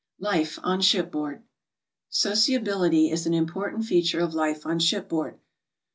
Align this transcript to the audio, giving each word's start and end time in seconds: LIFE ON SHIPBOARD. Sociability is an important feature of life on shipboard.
LIFE 0.17 0.57
ON 0.63 0.81
SHIPBOARD. 0.81 1.43
Sociability 2.09 3.11
is 3.11 3.27
an 3.27 3.35
important 3.35 3.85
feature 3.85 4.19
of 4.21 4.33
life 4.33 4.65
on 4.65 4.79
shipboard. 4.79 5.37